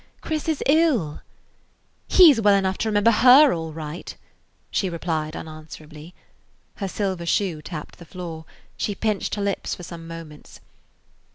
"Chris 0.19 0.47
is 0.49 0.63
ill–" 0.65 1.21
"He 2.07 2.33
's 2.33 2.41
well 2.41 2.55
enough 2.55 2.79
to 2.79 2.87
remember 2.89 3.11
her 3.11 3.53
all 3.53 3.71
right," 3.71 4.15
she 4.71 4.89
replied 4.89 5.35
unanswerably. 5.35 6.15
Her 6.77 6.87
silver 6.87 7.27
shoe 7.27 7.61
tapped 7.61 7.99
the 7.99 8.05
floor; 8.05 8.45
she 8.75 8.95
pinched 8.95 9.35
her 9.35 9.43
lips 9.43 9.75
for 9.75 9.83
some 9.83 10.07
moments. 10.07 10.59